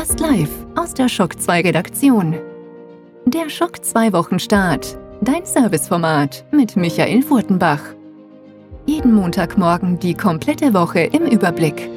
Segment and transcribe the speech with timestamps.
[0.00, 2.34] Fast live aus der Schock 2 Redaktion.
[3.26, 4.96] Der Schock 2 Wochenstart.
[5.20, 7.82] Dein Serviceformat mit Michael Furtenbach.
[8.86, 11.90] Jeden Montagmorgen die komplette Woche im Überblick.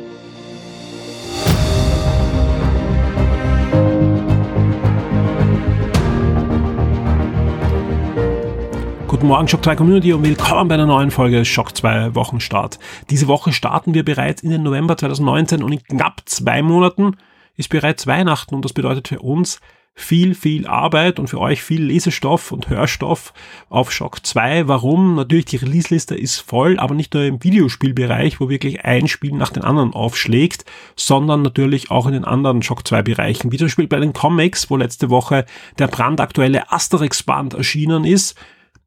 [9.07, 12.79] Guten Morgen, Shock 2 Community und willkommen bei einer neuen Folge Shock 2 Wochenstart.
[13.09, 17.15] Diese Woche starten wir bereits in den November 2019 und in knapp zwei Monaten
[17.55, 19.59] ist bereits Weihnachten und das bedeutet für uns
[19.95, 23.31] viel, viel Arbeit und für euch viel Lesestoff und Hörstoff
[23.69, 24.67] auf Shock 2.
[24.67, 25.13] Warum?
[25.13, 29.51] Natürlich, die Release-Liste ist voll, aber nicht nur im Videospielbereich, wo wirklich ein Spiel nach
[29.51, 33.51] den anderen aufschlägt, sondern natürlich auch in den anderen Shock 2 Bereichen.
[33.51, 35.45] Wie zum Beispiel bei den Comics, wo letzte Woche
[35.77, 38.35] der brandaktuelle Asterix-Band erschienen ist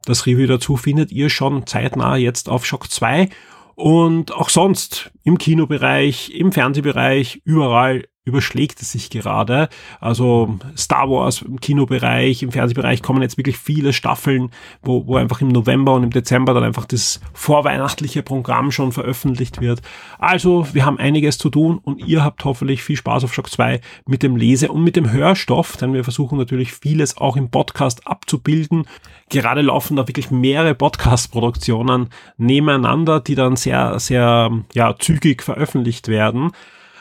[0.07, 3.29] das Review dazu findet ihr schon zeitnah jetzt auf Shock 2
[3.75, 9.69] und auch sonst im Kinobereich, im Fernsehbereich, überall überschlägt es sich gerade.
[10.01, 14.51] Also Star Wars im Kinobereich, im Fernsehbereich kommen jetzt wirklich viele Staffeln,
[14.83, 19.61] wo, wo einfach im November und im Dezember dann einfach das vorweihnachtliche Programm schon veröffentlicht
[19.61, 19.81] wird.
[20.19, 23.81] Also wir haben einiges zu tun und ihr habt hoffentlich viel Spaß auf Shock 2
[24.07, 28.09] mit dem Lese- und mit dem Hörstoff, denn wir versuchen natürlich vieles auch im Podcast
[28.09, 28.87] abzubilden.
[29.29, 36.51] Gerade laufen da wirklich mehrere Podcast-Produktionen nebeneinander, die dann sehr, sehr ja, zügig veröffentlicht werden.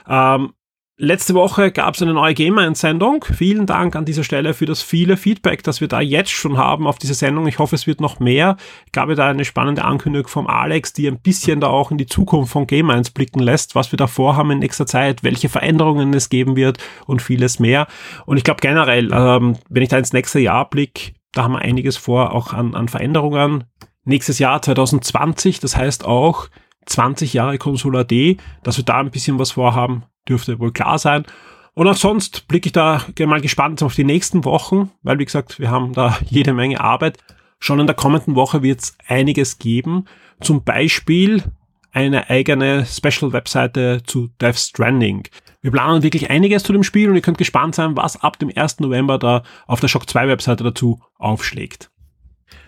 [0.07, 0.53] Ähm,
[0.97, 3.25] Letzte Woche gab es eine neue Gamer-Sendung.
[3.25, 6.87] Vielen Dank an dieser Stelle für das viele Feedback, das wir da jetzt schon haben
[6.87, 7.47] auf diese Sendung.
[7.47, 8.55] Ich hoffe, es wird noch mehr.
[8.93, 12.53] Gab da eine spannende Ankündigung vom Alex, die ein bisschen da auch in die Zukunft
[12.53, 16.55] von Gamer blicken lässt, was wir da vorhaben in nächster Zeit, welche Veränderungen es geben
[16.55, 17.87] wird und vieles mehr.
[18.25, 21.59] Und ich glaube generell, ähm, wenn ich da ins nächste Jahr blicke, da haben wir
[21.59, 23.65] einiges vor, auch an, an Veränderungen.
[24.05, 26.47] Nächstes Jahr 2020, das heißt auch
[26.85, 31.25] 20 Jahre Konsole AD, dass wir da ein bisschen was vorhaben dürfte wohl klar sein.
[31.73, 35.59] Und auch sonst blicke ich da mal gespannt auf die nächsten Wochen, weil wie gesagt,
[35.59, 37.17] wir haben da jede Menge Arbeit.
[37.59, 40.05] Schon in der kommenden Woche wird es einiges geben.
[40.39, 41.43] Zum Beispiel
[41.91, 45.23] eine eigene Special-Webseite zu Death Stranding.
[45.61, 48.51] Wir planen wirklich einiges zu dem Spiel und ihr könnt gespannt sein, was ab dem
[48.53, 48.81] 1.
[48.81, 51.89] November da auf der Shock 2 Webseite dazu aufschlägt.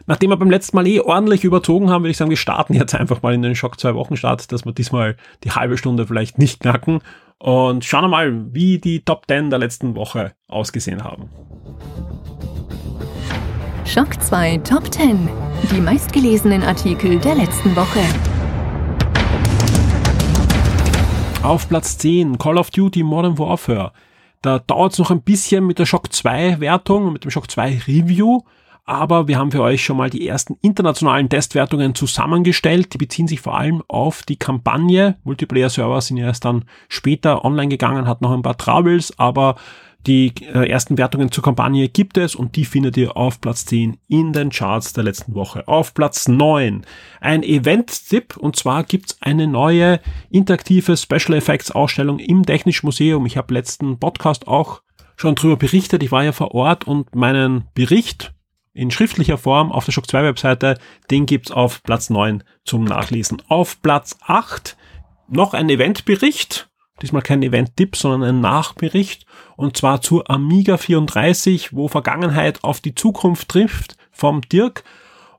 [0.09, 2.95] Nachdem wir beim letzten Mal eh ordentlich überzogen haben, würde ich sagen, wir starten jetzt
[2.95, 6.38] einfach mal in den Shock 2 Wochen Start, dass wir diesmal die halbe Stunde vielleicht
[6.38, 7.01] nicht knacken
[7.40, 11.29] und schauen wir mal, wie die Top 10 der letzten Woche ausgesehen haben.
[13.84, 15.28] Schock 2 Top 10.
[15.73, 18.00] Die meistgelesenen Artikel der letzten Woche.
[21.44, 23.91] Auf Platz 10 Call of Duty Modern Warfare.
[24.41, 27.51] Da dauert es noch ein bisschen mit der Shock 2 Wertung und mit dem Shock
[27.51, 28.44] 2 Review
[28.88, 32.94] aber wir haben für euch schon mal die ersten internationalen Testwertungen zusammengestellt.
[32.94, 35.18] Die beziehen sich vor allem auf die Kampagne.
[35.25, 39.58] Multiplayer-Server sind ja erst dann später online gegangen, hat noch ein paar Troubles, aber
[40.06, 43.98] die äh, ersten Wertungen zur Kampagne gibt es und die findet ihr auf Platz 10
[44.08, 45.68] in den Charts der letzten Woche.
[45.68, 46.86] Auf Platz 9
[47.19, 50.00] ein Event-Tipp und zwar gibt's eine neue
[50.30, 53.25] interaktive Special Effects Ausstellung im Technischen Museum.
[53.25, 54.81] Ich habe letzten Podcast auch
[55.18, 56.04] schon drüber berichtet.
[56.04, 58.34] Ich war ja vor Ort und meinen Bericht
[58.78, 60.78] in schriftlicher Form auf der Shock 2 Webseite.
[61.10, 63.42] Den gibt's auf Platz 9 zum Nachlesen.
[63.48, 64.78] Auf Platz 8
[65.28, 66.70] noch ein Eventbericht.
[67.02, 69.26] Diesmal kein Event-Tipp, sondern ein Nachbericht.
[69.56, 74.84] Und zwar zur Amiga 34, wo Vergangenheit auf die Zukunft trifft vom Dirk.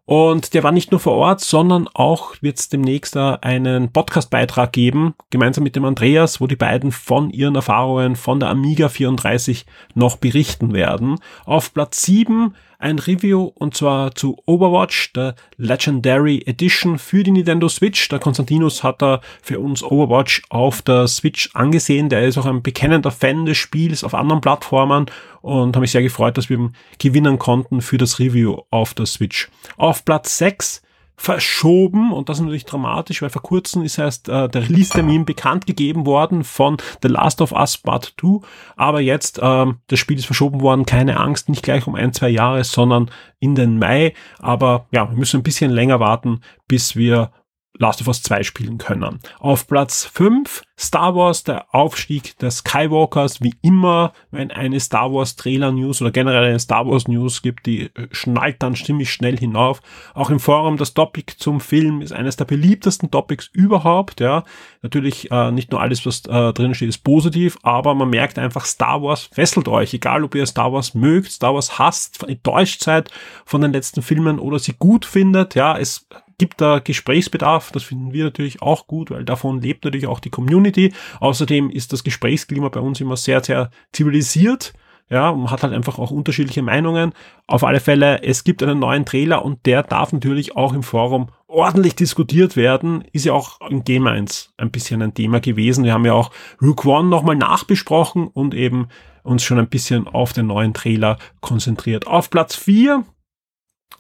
[0.05, 5.15] Und der war nicht nur vor Ort, sondern auch wird es demnächst einen Podcast-Beitrag geben,
[5.29, 10.17] gemeinsam mit dem Andreas, wo die beiden von ihren Erfahrungen von der Amiga 34 noch
[10.17, 11.21] berichten werden.
[11.45, 17.69] Auf Platz 7 ein Review und zwar zu Overwatch, der Legendary Edition für die Nintendo
[17.69, 18.09] Switch.
[18.09, 22.09] Der Konstantinus hat da für uns Overwatch auf der Switch angesehen.
[22.09, 25.07] Der ist auch ein bekennender Fan des Spiels auf anderen Plattformen
[25.43, 29.07] und habe mich sehr gefreut, dass wir ihn gewinnen konnten für das Review auf der
[29.07, 29.51] Switch.
[29.77, 30.83] Auf Platz 6
[31.21, 35.67] verschoben und das ist natürlich dramatisch, weil vor kurzem ist erst äh, der Release-Termin bekannt
[35.67, 40.27] gegeben worden von The Last of Us Part 2, aber jetzt ähm, das Spiel ist
[40.27, 43.11] verschoben worden, keine Angst, nicht gleich um ein, zwei Jahre, sondern
[43.41, 47.33] in den Mai, aber ja, wir müssen ein bisschen länger warten, bis wir
[47.79, 49.21] Last of Us 2 spielen können.
[49.39, 55.35] Auf Platz 5 Star Wars, der Aufstieg der Skywalkers, wie immer, wenn eine Star Wars
[55.35, 59.37] Trailer News oder generell eine Star Wars News gibt, die äh, schnallt dann ziemlich schnell
[59.37, 59.81] hinauf.
[60.15, 64.45] Auch im Forum das Topic zum Film ist eines der beliebtesten Topics überhaupt, ja.
[64.83, 68.65] Natürlich äh, nicht nur alles, was äh, drin steht, ist positiv, aber man merkt einfach,
[68.65, 73.11] Star Wars fesselt euch, egal ob ihr Star Wars mögt, Star Wars hasst, enttäuscht seid
[73.45, 76.07] von den letzten Filmen oder sie gut findet, ja, es
[76.39, 77.71] gibt da Gesprächsbedarf.
[77.73, 80.93] Das finden wir natürlich auch gut, weil davon lebt natürlich auch die Community.
[81.21, 84.73] Außerdem ist das Gesprächsklima bei uns immer sehr, sehr zivilisiert.
[85.11, 87.13] Ja, man hat halt einfach auch unterschiedliche Meinungen.
[87.47, 91.31] Auf alle Fälle, es gibt einen neuen Trailer und der darf natürlich auch im Forum
[91.47, 93.05] ordentlich diskutiert werden.
[93.13, 95.85] Ist ja auch in Game 1 ein bisschen ein Thema gewesen.
[95.85, 96.31] Wir haben ja auch
[96.61, 98.89] Rook One nochmal nachbesprochen und eben
[99.23, 102.07] uns schon ein bisschen auf den neuen Trailer konzentriert.
[102.07, 103.05] Auf Platz 4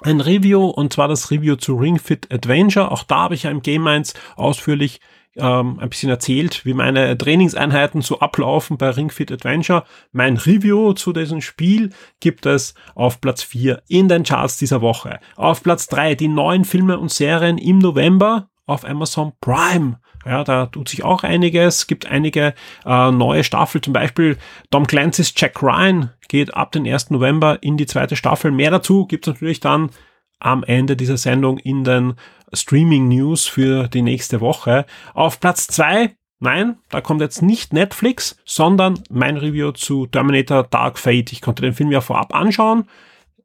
[0.02, 2.90] ein Review und zwar das Review zu Ring Fit Adventure.
[2.90, 5.00] Auch da habe ich ja im Game 1 ausführlich
[5.36, 9.84] ähm, ein bisschen erzählt, wie meine Trainingseinheiten so ablaufen bei Ring Fit Adventure.
[10.12, 11.90] Mein Review zu diesem Spiel
[12.20, 15.20] gibt es auf Platz 4 in den Charts dieser Woche.
[15.36, 19.98] Auf Platz 3 die neuen Filme und Serien im November auf Amazon Prime.
[20.24, 22.54] Ja, da tut sich auch einiges, gibt einige
[22.84, 24.36] äh, neue Staffeln, zum Beispiel
[24.70, 27.10] Tom Clancy's Jack Ryan geht ab den 1.
[27.10, 28.50] November in die zweite Staffel.
[28.50, 29.90] Mehr dazu gibt's natürlich dann
[30.38, 32.14] am Ende dieser Sendung in den
[32.52, 34.86] Streaming News für die nächste Woche.
[35.14, 40.98] Auf Platz zwei, nein, da kommt jetzt nicht Netflix, sondern mein Review zu Terminator Dark
[40.98, 41.32] Fate.
[41.32, 42.84] Ich konnte den Film ja vorab anschauen.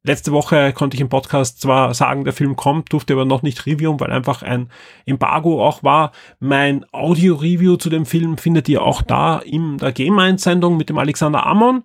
[0.05, 3.65] Letzte Woche konnte ich im Podcast zwar sagen, der Film kommt, durfte aber noch nicht
[3.65, 4.69] reviewen, weil einfach ein
[5.05, 6.11] Embargo auch war.
[6.39, 10.89] Mein Audio-Review zu dem Film findet ihr auch da in der Game 1 Sendung mit
[10.89, 11.83] dem Alexander Ammon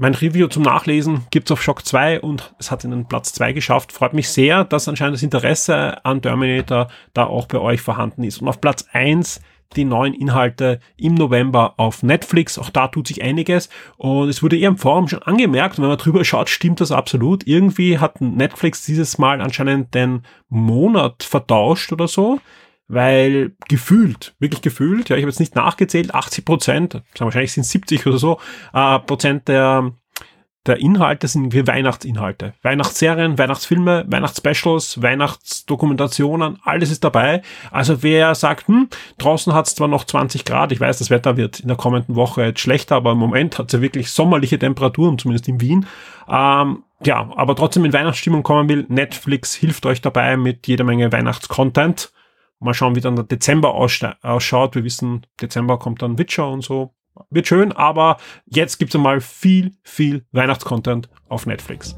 [0.00, 3.52] mein Review zum Nachlesen gibt's auf Shock 2 und es hat in den Platz 2
[3.52, 3.92] geschafft.
[3.92, 8.40] Freut mich sehr, dass anscheinend das Interesse an Terminator da auch bei euch vorhanden ist.
[8.40, 9.40] Und auf Platz 1
[9.76, 12.58] die neuen Inhalte im November auf Netflix.
[12.58, 13.68] Auch da tut sich einiges.
[13.96, 17.46] Und es wurde eher im Forum schon angemerkt, wenn man drüber schaut, stimmt das absolut.
[17.46, 22.40] Irgendwie hat Netflix dieses Mal anscheinend den Monat vertauscht oder so
[22.92, 28.04] weil gefühlt, wirklich gefühlt, ja, ich habe jetzt nicht nachgezählt, 80 Prozent, wahrscheinlich sind 70
[28.04, 28.40] oder so,
[28.72, 29.92] äh, Prozent der,
[30.66, 32.52] der Inhalte sind wie Weihnachtsinhalte.
[32.62, 37.42] Weihnachtsserien, Weihnachtsfilme, Weihnachtsspecials, Weihnachtsdokumentationen, alles ist dabei.
[37.70, 41.38] Also wer sagt, hm, draußen hat es zwar noch 20 Grad, ich weiß, das Wetter
[41.38, 44.58] wird in der kommenden Woche jetzt schlechter, aber im Moment hat es ja wirklich sommerliche
[44.58, 45.86] Temperaturen, zumindest in Wien.
[46.28, 51.10] Ähm, ja, aber trotzdem in Weihnachtsstimmung kommen will, Netflix hilft euch dabei mit jeder Menge
[51.10, 52.12] Weihnachtscontent.
[52.58, 54.74] Mal schauen, wie dann der Dezember ausschaut.
[54.74, 56.94] Wir wissen, Dezember kommt dann Witcher und so.
[57.30, 61.96] Wird schön, aber jetzt gibt's einmal viel, viel Weihnachtscontent auf Netflix.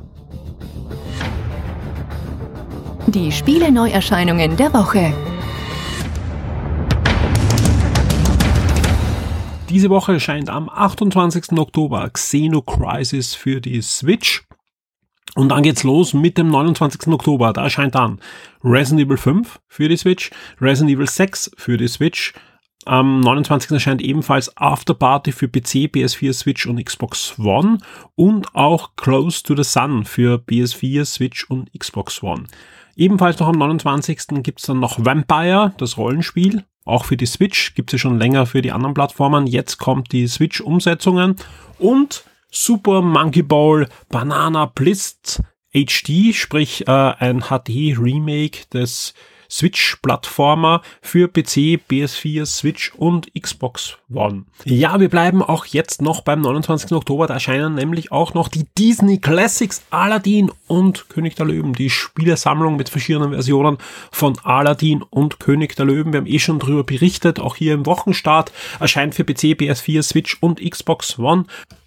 [3.07, 5.13] Die Spiele-Neuerscheinungen der Woche.
[9.69, 11.59] Diese Woche erscheint am 28.
[11.59, 14.45] Oktober Xenocrisis für die Switch.
[15.35, 17.09] Und dann geht's los mit dem 29.
[17.09, 17.53] Oktober.
[17.55, 18.21] Da erscheint dann
[18.63, 20.31] Resident Evil 5 für die Switch,
[20.61, 22.35] Resident Evil 6 für die Switch.
[22.85, 23.71] Am 29.
[23.71, 27.79] erscheint ebenfalls Afterparty für PC, PS4, Switch und Xbox One
[28.15, 32.45] und auch Close to the Sun für PS4, Switch und Xbox One.
[32.97, 34.43] Ebenfalls noch am 29.
[34.43, 36.65] gibt's dann noch Vampire, das Rollenspiel.
[36.85, 39.47] Auch für die Switch gibt's ja schon länger für die anderen Plattformen.
[39.47, 41.37] Jetzt kommt die Switch-Umsetzungen
[41.79, 45.41] und Super Monkey Ball Banana Blitz
[45.73, 49.15] HD, sprich äh, ein HD-Remake des
[49.53, 54.45] Switch-Plattformer für PC, PS4, Switch und Xbox One.
[54.65, 56.93] Ja, wir bleiben auch jetzt noch beim 29.
[56.93, 57.27] Oktober.
[57.27, 61.75] Da erscheinen nämlich auch noch die Disney Classics Aladdin und König der Löwen.
[61.75, 63.77] Die Spielesammlung mit verschiedenen Versionen
[64.11, 66.13] von Aladdin und König der Löwen.
[66.13, 67.39] Wir haben eh schon drüber berichtet.
[67.39, 71.45] Auch hier im Wochenstart erscheint für PC, PS4, Switch und Xbox One.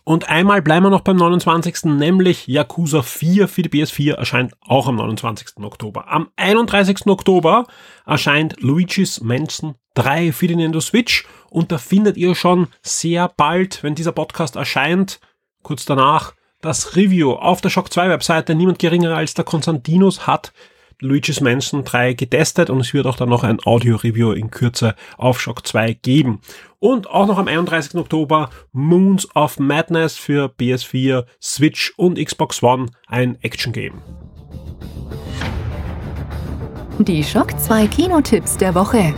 [0.08, 1.86] Und einmal bleiben wir noch beim 29.
[1.86, 5.58] nämlich Yakuza 4 für die PS4 erscheint auch am 29.
[5.64, 6.08] Oktober.
[6.08, 7.08] Am 31.
[7.08, 7.66] Oktober
[8.06, 13.82] erscheint Luigi's Mansion 3 für die Nintendo Switch und da findet ihr schon sehr bald,
[13.82, 15.20] wenn dieser Podcast erscheint,
[15.64, 18.54] kurz danach, das Review auf der Shock 2 Webseite.
[18.54, 20.54] Niemand geringer als der Konstantinus hat
[21.00, 25.40] Luigi's Mansion 3 getestet und es wird auch dann noch ein Audio-Review in Kürze auf
[25.42, 26.42] Shock 2 geben.
[26.80, 27.96] Und auch noch am 31.
[27.96, 34.02] Oktober Moons of Madness für PS4, Switch und Xbox One, ein Action-Game.
[37.00, 39.14] Die Shock 2 Kinotipps der Woche.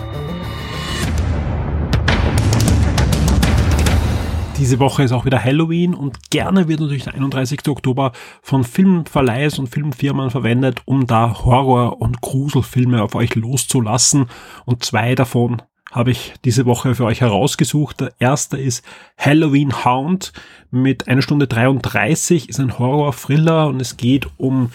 [4.57, 7.67] Diese Woche ist auch wieder Halloween und gerne wird natürlich der 31.
[7.67, 8.11] Oktober
[8.41, 14.25] von Filmverleihs und Filmfirmen verwendet, um da Horror- und Gruselfilme auf euch loszulassen.
[14.65, 15.61] Und zwei davon
[15.91, 17.99] habe ich diese Woche für euch herausgesucht.
[17.99, 18.83] Der erste ist
[19.15, 20.33] Halloween Hound
[20.71, 24.71] mit einer Stunde 33, ist ein Horror-Thriller und es geht um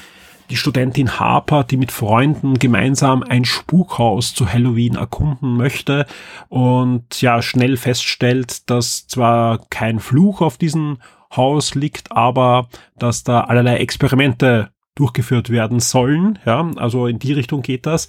[0.50, 6.06] die Studentin Harper, die mit Freunden gemeinsam ein Spukhaus zu Halloween erkunden möchte
[6.48, 10.98] und ja schnell feststellt, dass zwar kein Fluch auf diesem
[11.34, 12.68] Haus liegt, aber
[12.98, 16.38] dass da allerlei Experimente durchgeführt werden sollen.
[16.44, 18.06] Ja, also in die Richtung geht das.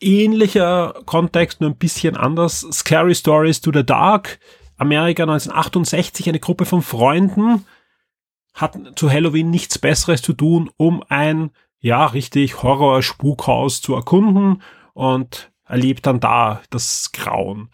[0.00, 2.66] Ähnlicher Kontext, nur ein bisschen anders.
[2.72, 4.38] Scary Stories to the Dark.
[4.76, 7.64] Amerika 1968, eine Gruppe von Freunden
[8.58, 11.50] hat zu Halloween nichts Besseres zu tun, um ein,
[11.80, 14.62] ja, richtig Horror-Spukhaus zu erkunden
[14.94, 17.70] und erlebt dann da das Grauen.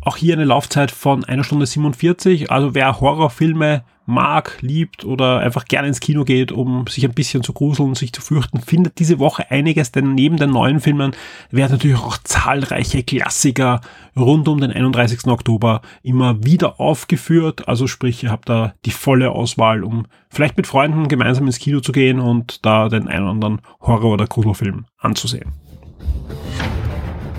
[0.00, 2.50] Auch hier eine Laufzeit von einer Stunde 47.
[2.50, 7.42] Also wer Horrorfilme mag, liebt oder einfach gerne ins Kino geht, um sich ein bisschen
[7.42, 11.16] zu gruseln, sich zu fürchten, findet diese Woche einiges, denn neben den neuen Filmen
[11.50, 13.80] werden natürlich auch zahlreiche Klassiker
[14.16, 15.26] rund um den 31.
[15.26, 17.68] Oktober immer wieder aufgeführt.
[17.68, 21.80] Also sprich, ihr habt da die volle Auswahl, um vielleicht mit Freunden gemeinsam ins Kino
[21.80, 25.52] zu gehen und da den einen oder anderen Horror- oder Gruselfilm anzusehen.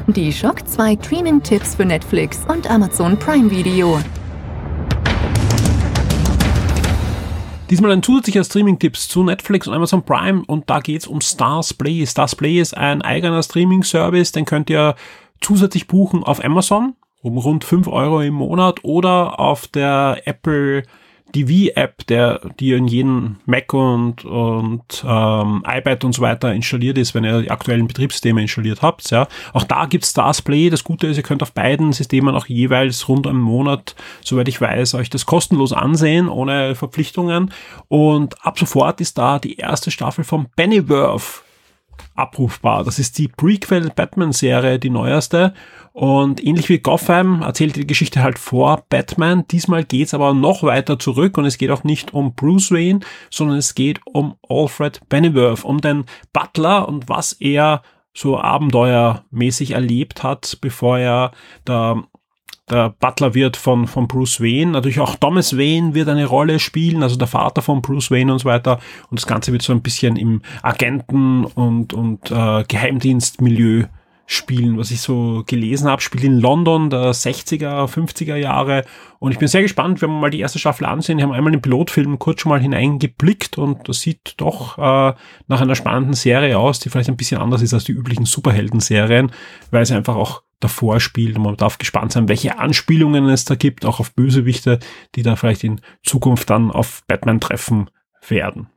[0.08, 4.00] Die Schock 2 Streaming-Tipps für Netflix und Amazon Prime Video.
[7.70, 12.06] Diesmal ein zusätzlicher Streaming-Tipps zu Netflix und Amazon Prime und da geht's um Stars Play.
[12.06, 14.94] Stars Play ist ein eigener Streaming-Service, den könnt ihr
[15.42, 20.84] zusätzlich buchen auf Amazon um rund 5 Euro im Monat oder auf der Apple
[21.36, 27.14] DV-App, der, die in jedem Mac und, und ähm, iPad und so weiter installiert ist,
[27.14, 29.10] wenn ihr die aktuellen Betriebssysteme installiert habt.
[29.12, 29.28] Ja.
[29.54, 30.70] Auch da gibt's Stars Play.
[30.70, 34.60] Das Gute ist, ihr könnt auf beiden Systemen auch jeweils rund einen Monat, soweit ich
[34.62, 37.52] weiß, euch das kostenlos ansehen, ohne Verpflichtungen.
[37.88, 41.45] Und ab sofort ist da die erste Staffel von Pennyworth
[42.16, 42.84] abrufbar.
[42.84, 45.54] Das ist die Prequel-Batman-Serie, die neueste.
[45.94, 49.46] Und ähnlich wie Gotham erzählt die Geschichte halt vor Batman.
[49.50, 53.00] Diesmal geht's aber noch weiter zurück und es geht auch nicht um Bruce Wayne,
[53.30, 57.82] sondern es geht um Alfred Pennyworth, um den Butler und was er
[58.14, 61.32] so abenteuermäßig erlebt hat, bevor er
[61.68, 62.04] der
[62.70, 64.72] der Butler wird von, von Bruce Wayne.
[64.72, 68.40] Natürlich auch Thomas Wayne wird eine Rolle spielen, also der Vater von Bruce Wayne und
[68.40, 68.80] so weiter.
[69.10, 73.86] Und das Ganze wird so ein bisschen im Agenten- und, und äh, Geheimdienstmilieu
[74.28, 78.84] spielen, was ich so gelesen habe, spielt in London der 60er, 50er Jahre
[79.20, 81.20] und ich bin sehr gespannt, wenn wir mal die erste Staffel ansehen.
[81.20, 85.14] Ich habe einmal den Pilotfilm kurz schon mal hineingeblickt und das sieht doch äh,
[85.48, 89.32] nach einer spannenden Serie aus, die vielleicht ein bisschen anders ist als die üblichen Superhelden-Serien,
[89.70, 93.56] weil sie einfach auch davor spielt und man darf gespannt sein, welche Anspielungen es da
[93.56, 94.80] gibt, auch auf Bösewichte,
[95.16, 97.90] die da vielleicht in Zukunft dann auf Batman treffen
[98.28, 98.68] werden.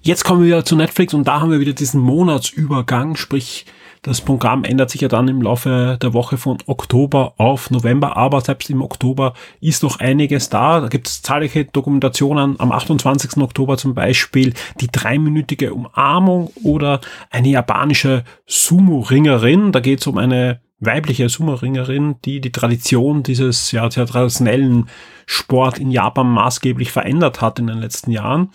[0.00, 3.66] Jetzt kommen wir wieder zu Netflix und da haben wir wieder diesen Monatsübergang, sprich
[4.04, 8.42] das Programm ändert sich ja dann im Laufe der Woche von Oktober auf November, aber
[8.42, 10.82] selbst im Oktober ist noch einiges da.
[10.82, 12.60] Da gibt es zahlreiche Dokumentationen.
[12.60, 13.38] Am 28.
[13.38, 17.00] Oktober zum Beispiel die dreiminütige Umarmung oder
[17.30, 19.72] eine japanische Sumo-Ringerin.
[19.72, 24.88] Da geht es um eine weibliche Sumo-Ringerin, die die Tradition dieses ja, traditionellen
[25.26, 28.50] Sport in Japan maßgeblich verändert hat in den letzten Jahren.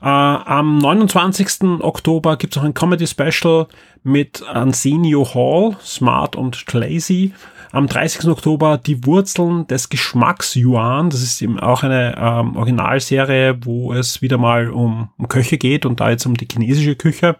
[0.00, 1.80] Äh, am 29.
[1.80, 3.66] Oktober gibt es noch ein Comedy-Special
[4.04, 7.32] mit Arsenio Hall, Smart und Clazy.
[7.72, 8.28] Am 30.
[8.28, 11.10] Oktober die Wurzeln des Geschmacks Yuan.
[11.10, 15.84] Das ist eben auch eine ähm, Originalserie, wo es wieder mal um, um Köche geht
[15.84, 17.36] und da jetzt um die chinesische Küche.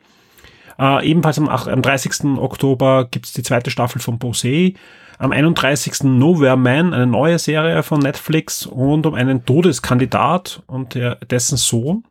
[0.80, 2.38] Äh, ebenfalls am, am 30.
[2.38, 4.74] Oktober gibt's die zweite Staffel von Posey.
[5.18, 6.04] Am 31.
[6.04, 12.04] Nowhere Man, eine neue Serie von Netflix und um einen Todeskandidat und der, dessen Sohn.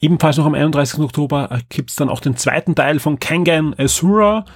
[0.00, 1.00] Ebenfalls noch am 31.
[1.00, 4.46] Oktober gibt's dann auch den zweiten Teil von Kangan Asura.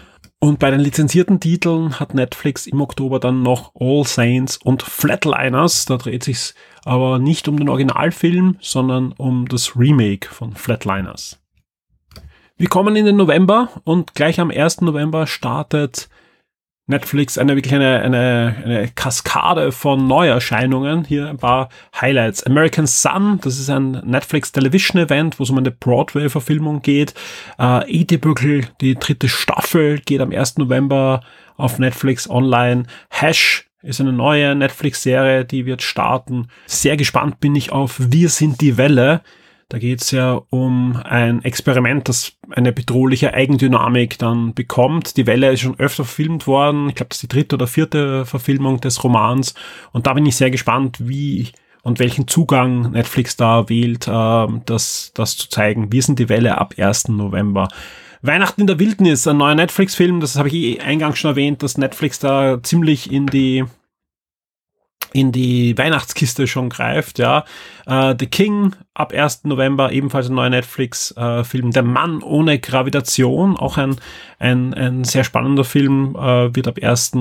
[0.40, 5.84] Und bei den lizenzierten Titeln hat Netflix im Oktober dann noch All Saints und Flatliners.
[5.84, 11.40] Da dreht sich's aber nicht um den Originalfilm, sondern um das Remake von Flatliners.
[12.60, 14.80] Wir kommen in den November und gleich am 1.
[14.80, 16.08] November startet
[16.88, 21.04] Netflix eine wirklich eine, eine, eine Kaskade von Neuerscheinungen.
[21.04, 21.68] Hier ein paar
[22.00, 22.42] Highlights.
[22.42, 27.14] American Sun, das ist ein Netflix Television Event, wo es um eine Broadway-Verfilmung geht.
[27.58, 30.58] Äh, Atypical, die dritte Staffel, geht am 1.
[30.58, 31.20] November
[31.56, 32.86] auf Netflix online.
[33.08, 36.48] Hash ist eine neue Netflix-Serie, die wird starten.
[36.66, 39.20] Sehr gespannt bin ich auf Wir sind die Welle.
[39.70, 45.18] Da geht es ja um ein Experiment, das eine bedrohliche Eigendynamik dann bekommt.
[45.18, 46.88] Die Welle ist schon öfter verfilmt worden.
[46.88, 49.54] Ich glaube, das ist die dritte oder vierte Verfilmung des Romans.
[49.92, 51.48] Und da bin ich sehr gespannt, wie
[51.82, 55.92] und welchen Zugang Netflix da wählt, äh, das, das zu zeigen.
[55.92, 57.08] Wir sind die Welle ab 1.
[57.08, 57.68] November.
[58.22, 61.78] Weihnachten in der Wildnis, ein neuer Netflix-Film, das habe ich eh eingangs schon erwähnt, dass
[61.78, 63.64] Netflix da ziemlich in die
[65.12, 67.44] in die Weihnachtskiste schon greift, ja.
[67.86, 69.44] Uh, The King ab 1.
[69.44, 71.68] November, ebenfalls ein neuer Netflix-Film.
[71.68, 73.96] Uh, Der Mann ohne Gravitation, auch ein,
[74.38, 77.12] ein, ein sehr spannender Film, uh, wird ab 1.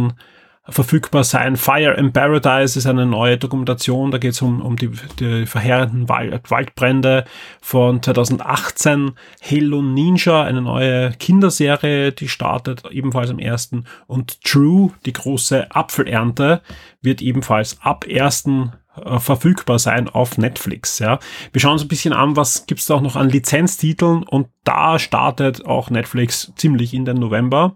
[0.69, 1.55] verfügbar sein.
[1.55, 6.09] Fire in Paradise ist eine neue Dokumentation, da geht es um, um die, die verheerenden
[6.09, 7.25] Wald, Waldbrände
[7.61, 9.11] von 2018.
[9.41, 13.85] Halo Ninja, eine neue Kinderserie, die startet ebenfalls am ersten.
[14.07, 16.61] Und True, die große Apfelernte,
[17.01, 20.99] wird ebenfalls ab ersten äh, verfügbar sein auf Netflix.
[20.99, 21.19] Ja.
[21.51, 24.99] Wir schauen uns ein bisschen an, was gibt's da auch noch an Lizenztiteln und da
[24.99, 27.75] startet auch Netflix ziemlich in den November.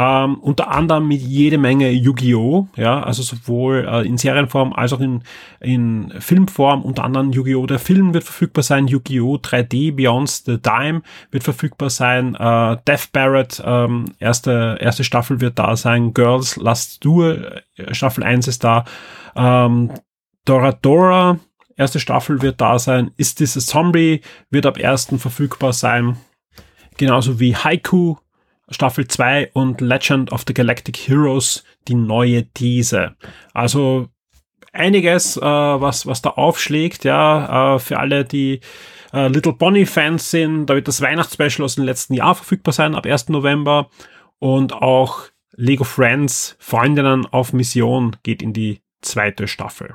[0.00, 2.68] Ähm, unter anderem mit jede Menge Yu-Gi-Oh!
[2.76, 5.24] Ja, also sowohl äh, in Serienform als auch in,
[5.58, 6.82] in Filmform.
[6.82, 7.66] Unter anderem Yu-Gi-Oh!
[7.66, 8.86] Der Film wird verfügbar sein.
[8.86, 9.38] Yu-Gi-Oh!
[9.38, 11.02] 3D Beyond the Dime
[11.32, 12.36] wird verfügbar sein.
[12.36, 16.14] Äh, Death Barrett, ähm, erste, erste Staffel wird da sein.
[16.14, 18.84] Girls Last Duel, äh, Staffel 1 ist da.
[19.34, 19.90] Ähm,
[20.44, 21.40] Dora Dora,
[21.76, 23.10] erste Staffel wird da sein.
[23.16, 25.18] Ist This a Zombie wird ab 1.
[25.18, 26.18] verfügbar sein.
[26.96, 28.16] Genauso wie Haiku,
[28.70, 33.14] Staffel 2 und Legend of the Galactic Heroes, die neue These.
[33.54, 34.08] Also
[34.72, 38.60] einiges, äh, was, was da aufschlägt, ja, äh, für alle, die
[39.12, 40.66] äh, Little Bonnie Fans sind.
[40.66, 43.28] Da wird das Weihnachtsspecial aus dem letzten Jahr verfügbar sein, ab 1.
[43.30, 43.90] November.
[44.38, 45.24] Und auch
[45.56, 49.94] Lego Friends, Freundinnen auf Mission, geht in die zweite Staffel.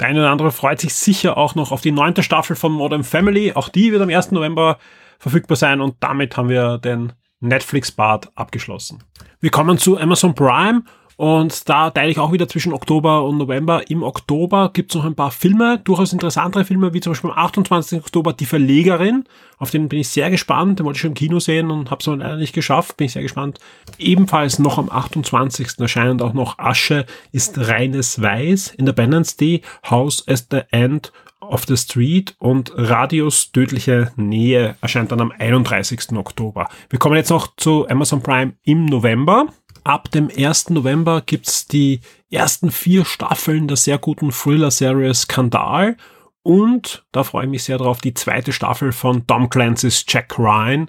[0.00, 3.04] Der eine oder andere freut sich sicher auch noch auf die neunte Staffel von Modern
[3.04, 3.52] Family.
[3.52, 4.32] Auch die wird am 1.
[4.32, 4.78] November
[5.18, 9.02] verfügbar sein und damit haben wir den Netflix-Bart abgeschlossen.
[9.40, 10.82] Wir kommen zu Amazon Prime
[11.16, 13.88] und da teile ich auch wieder zwischen Oktober und November.
[13.90, 17.38] Im Oktober gibt es noch ein paar Filme, durchaus interessantere Filme, wie zum Beispiel am
[17.38, 18.00] 28.
[18.00, 19.24] Oktober Die Verlegerin.
[19.58, 20.78] Auf den bin ich sehr gespannt.
[20.78, 22.96] Den wollte ich schon im Kino sehen und habe es aber leider nicht geschafft.
[22.96, 23.60] Bin ich sehr gespannt.
[23.98, 25.78] Ebenfalls noch am 28.
[25.78, 28.74] erscheint auch noch Asche ist reines Weiß.
[28.76, 31.12] Independence Day, House at the End
[31.52, 36.12] of the Street und Radius Tödliche Nähe erscheint dann am 31.
[36.12, 36.68] Oktober.
[36.88, 39.46] Wir kommen jetzt noch zu Amazon Prime im November.
[39.84, 40.70] Ab dem 1.
[40.70, 45.96] November gibt's die ersten vier Staffeln der sehr guten Thriller-Serie Skandal
[46.42, 50.88] und, da freue ich mich sehr drauf, die zweite Staffel von Tom Clancy's Jack Ryan.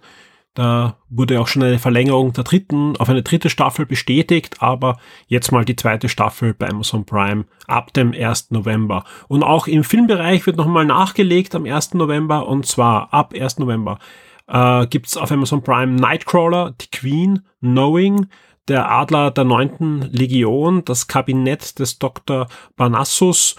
[0.53, 5.51] Da wurde auch schon eine Verlängerung der dritten auf eine dritte Staffel bestätigt, aber jetzt
[5.51, 8.51] mal die zweite Staffel bei Amazon Prime ab dem 1.
[8.51, 9.03] November.
[9.27, 11.95] Und auch im Filmbereich wird nochmal nachgelegt am 1.
[11.95, 13.57] November und zwar ab 1.
[13.57, 13.97] November
[14.47, 18.27] äh, gibt's auf Amazon Prime Nightcrawler, The Queen, Knowing,
[18.67, 22.47] der Adler der neunten Legion, das Kabinett des Dr.
[22.75, 23.55] Banassus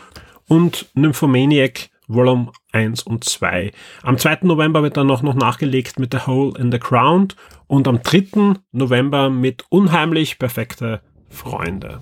[0.49, 3.73] und Nymphomaniac Volume 1 und 2.
[4.03, 4.41] Am 2.
[4.43, 7.29] November wird dann noch, noch nachgelegt mit The Hole in the Crown
[7.67, 8.55] und am 3.
[8.73, 12.01] November mit Unheimlich perfekte Freunde.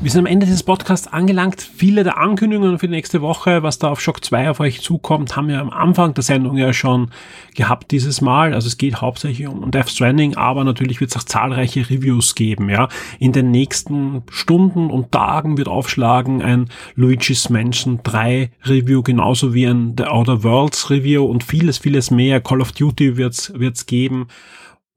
[0.00, 1.60] Wir sind am Ende dieses Podcasts angelangt.
[1.60, 5.34] Viele der Ankündigungen für die nächste Woche, was da auf Shock 2 auf euch zukommt,
[5.34, 7.10] haben wir am Anfang der Sendung ja schon
[7.56, 8.54] gehabt dieses Mal.
[8.54, 12.70] Also es geht hauptsächlich um Death Stranding, aber natürlich wird es auch zahlreiche Reviews geben.
[12.70, 19.52] Ja, In den nächsten Stunden und Tagen wird aufschlagen ein Luigi's Mansion 3 Review, genauso
[19.52, 22.40] wie ein The Outer Worlds Review und vieles, vieles mehr.
[22.40, 24.28] Call of Duty wird es geben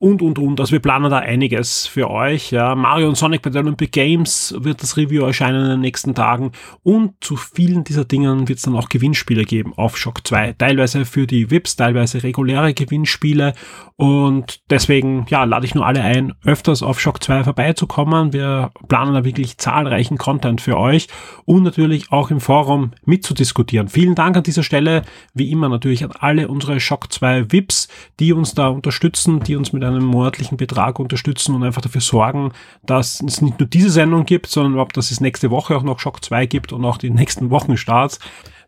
[0.02, 0.60] und, und, und.
[0.60, 2.50] Also wir planen da einiges für euch.
[2.50, 2.74] Ja.
[2.74, 6.54] Mario und Sonic bei den Olympic Games wird das Review erscheinen in den nächsten Tagen.
[6.82, 10.54] Und zu vielen dieser Dingen wird es dann auch Gewinnspiele geben auf Shock 2.
[10.54, 13.54] Teilweise für die VIPs, teilweise reguläre Gewinnspiele.
[13.96, 18.34] Und deswegen, ja, lade ich nur alle ein, öfters auf Shock 2 vorbeizukommen.
[18.34, 21.10] Wir planen da wirklich zahlreichen Content für euch
[21.46, 23.88] und natürlich auch im Forum mitzudiskutieren.
[23.88, 25.04] Vielen Dank an dieser Stelle,
[25.36, 27.88] wie immer natürlich an alle unsere Shock 2 VIPs,
[28.20, 32.52] die uns da unterstützen, die uns mit einem monatlichen Betrag unterstützen und einfach dafür sorgen,
[32.86, 36.00] dass es nicht nur diese Sendung gibt, sondern überhaupt, dass es nächste Woche auch noch
[36.00, 38.20] Shock 2 gibt und auch die nächsten Wochenstarts.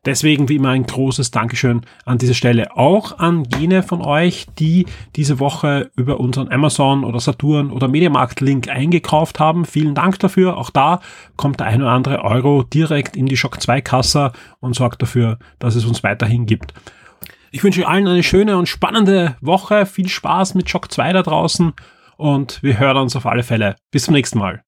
[0.05, 4.85] Deswegen wie immer ein großes Dankeschön an dieser Stelle auch an jene von euch, die
[5.15, 9.63] diese Woche über unseren Amazon oder Saturn oder Mediamarkt Link eingekauft haben.
[9.63, 10.57] Vielen Dank dafür.
[10.57, 10.99] Auch da
[11.37, 15.39] kommt der ein oder andere Euro direkt in die Shock 2 Kasse und sorgt dafür,
[15.59, 16.73] dass es uns weiterhin gibt.
[17.55, 19.85] Ich wünsche allen eine schöne und spannende Woche.
[19.85, 21.73] Viel Spaß mit Shock 2 da draußen
[22.17, 23.75] und wir hören uns auf alle Fälle.
[23.91, 24.63] Bis zum nächsten Mal.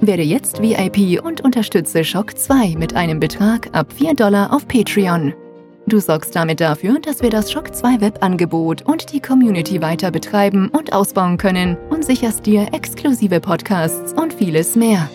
[0.00, 5.34] Werde jetzt VIP und unterstütze Shock 2 mit einem Betrag ab 4 Dollar auf Patreon.
[5.86, 10.70] Du sorgst damit dafür, dass wir das Shock 2 Webangebot und die Community weiter betreiben
[10.70, 15.10] und ausbauen können und sicherst dir exklusive Podcasts und vieles mehr.